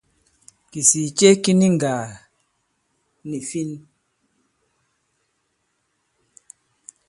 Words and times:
Kìsìì 0.71 1.05
ce 1.17 1.29
ki 1.43 1.51
ni 1.59 1.67
ŋgàà 1.75 2.05
nì 3.29 3.37
fin. 3.49 3.69